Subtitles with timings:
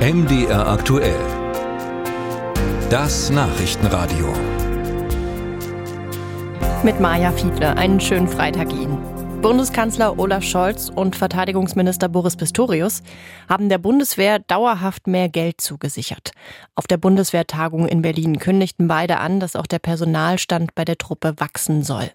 [0.00, 1.20] MDR aktuell.
[2.88, 4.32] Das Nachrichtenradio.
[6.82, 7.76] Mit Maja Fiedler.
[7.76, 8.96] Einen schönen Freitag Ihnen.
[9.42, 13.02] Bundeskanzler Olaf Scholz und Verteidigungsminister Boris Pistorius
[13.46, 16.30] haben der Bundeswehr dauerhaft mehr Geld zugesichert.
[16.76, 21.34] Auf der Bundeswehrtagung in Berlin kündigten beide an, dass auch der Personalstand bei der Truppe
[21.36, 22.10] wachsen soll.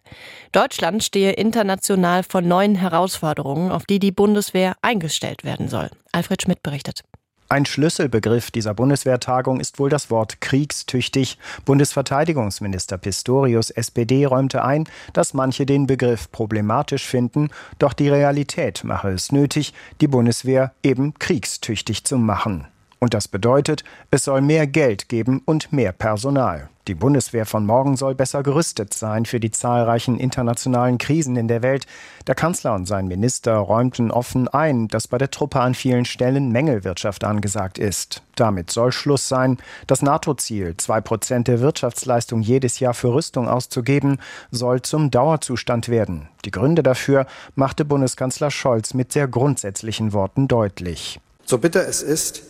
[0.51, 5.91] Deutschland stehe international vor neuen Herausforderungen, auf die die Bundeswehr eingestellt werden soll.
[6.11, 7.03] Alfred Schmidt berichtet.
[7.47, 11.37] Ein Schlüsselbegriff dieser Bundeswehrtagung ist wohl das Wort kriegstüchtig.
[11.63, 19.09] Bundesverteidigungsminister Pistorius SPD räumte ein, dass manche den Begriff problematisch finden, doch die Realität mache
[19.11, 22.67] es nötig, die Bundeswehr eben kriegstüchtig zu machen.
[23.05, 26.69] Und das bedeutet, es soll mehr Geld geben und mehr Personal.
[26.87, 31.61] Die Bundeswehr von morgen soll besser gerüstet sein für die zahlreichen internationalen Krisen in der
[31.61, 31.85] Welt.
[32.25, 36.51] Der Kanzler und sein Minister räumten offen ein, dass bei der Truppe an vielen Stellen
[36.51, 38.23] Mängelwirtschaft angesagt ist.
[38.35, 39.59] Damit soll Schluss sein.
[39.85, 44.17] Das NATO-Ziel, zwei Prozent der Wirtschaftsleistung jedes Jahr für Rüstung auszugeben,
[44.49, 46.27] soll zum Dauerzustand werden.
[46.43, 51.19] Die Gründe dafür machte Bundeskanzler Scholz mit sehr grundsätzlichen Worten deutlich.
[51.45, 52.41] So bitter es ist,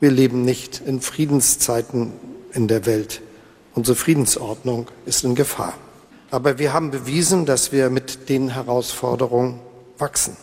[0.00, 2.12] wir leben nicht in Friedenszeiten
[2.52, 3.20] in der Welt.
[3.74, 5.74] Unsere Friedensordnung ist in Gefahr.
[6.30, 9.60] Aber wir haben bewiesen, dass wir mit den Herausforderungen
[9.98, 10.36] wachsen.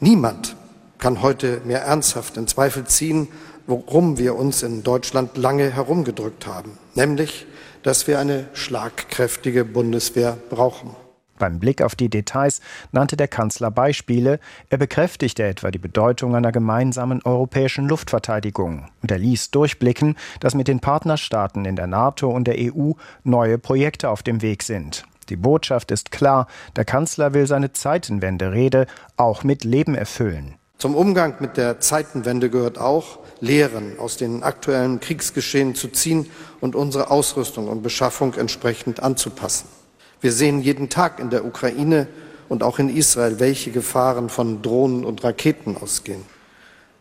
[0.00, 0.56] Niemand
[0.98, 3.28] kann heute mehr ernsthaft in Zweifel ziehen,
[3.66, 7.46] worum wir uns in Deutschland lange herumgedrückt haben, nämlich,
[7.82, 10.94] dass wir eine schlagkräftige Bundeswehr brauchen.
[11.42, 12.60] Beim Blick auf die Details
[12.92, 14.38] nannte der Kanzler Beispiele.
[14.70, 20.68] Er bekräftigte etwa die Bedeutung einer gemeinsamen europäischen Luftverteidigung und er ließ durchblicken, dass mit
[20.68, 22.92] den Partnerstaaten in der NATO und der EU
[23.24, 25.04] neue Projekte auf dem Weg sind.
[25.30, 30.54] Die Botschaft ist klar, der Kanzler will seine Zeitenwende-Rede auch mit Leben erfüllen.
[30.78, 36.76] Zum Umgang mit der Zeitenwende gehört auch, Lehren aus den aktuellen Kriegsgeschehen zu ziehen und
[36.76, 39.81] unsere Ausrüstung und Beschaffung entsprechend anzupassen.
[40.22, 42.06] Wir sehen jeden Tag in der Ukraine
[42.48, 46.22] und auch in Israel, welche Gefahren von Drohnen und Raketen ausgehen.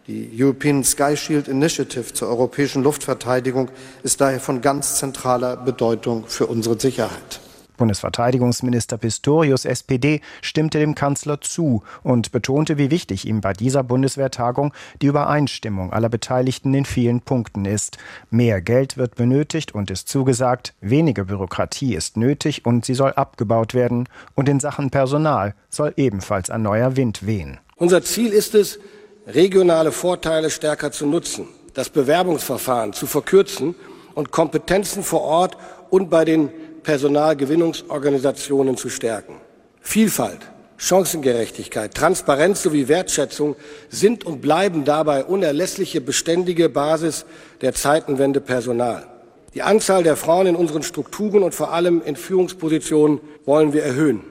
[0.08, 3.70] Die European Sky Shield Initiative zur europäischen Luftverteidigung
[4.02, 7.41] ist daher von ganz zentraler Bedeutung für unsere Sicherheit.
[7.82, 14.72] Bundesverteidigungsminister Pistorius SPD stimmte dem Kanzler zu und betonte, wie wichtig ihm bei dieser Bundeswehrtagung
[15.02, 17.98] die Übereinstimmung aller Beteiligten in vielen Punkten ist.
[18.30, 23.74] Mehr Geld wird benötigt und ist zugesagt, weniger Bürokratie ist nötig und sie soll abgebaut
[23.74, 27.60] werden und in Sachen Personal soll ebenfalls ein neuer Wind wehen.
[27.78, 28.78] Unser Ziel ist es,
[29.26, 33.74] regionale Vorteile stärker zu nutzen, das Bewerbungsverfahren zu verkürzen
[34.14, 35.58] und Kompetenzen vor Ort
[35.90, 36.52] und bei den
[36.84, 39.36] Personalgewinnungsorganisationen zu stärken.
[39.82, 40.40] Vielfalt,
[40.78, 43.56] Chancengerechtigkeit, Transparenz sowie Wertschätzung
[43.90, 47.26] sind und bleiben dabei unerlässliche beständige Basis
[47.62, 49.08] der Zeitenwende Personal.
[49.54, 54.22] Die Anzahl der Frauen in unseren Strukturen und vor allem in Führungspositionen wollen wir erhöhen.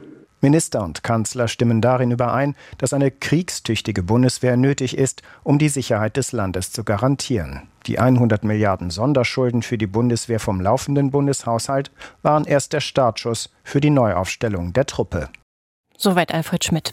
[0.40, 6.16] Minister und Kanzler stimmen darin überein, dass eine kriegstüchtige Bundeswehr nötig ist, um die Sicherheit
[6.16, 7.68] des Landes zu garantieren.
[7.86, 11.90] Die 100 Milliarden Sonderschulden für die Bundeswehr vom laufenden Bundeshaushalt
[12.22, 15.28] waren erst der Startschuss für die Neuaufstellung der Truppe.
[15.96, 16.92] Soweit Alfred Schmidt.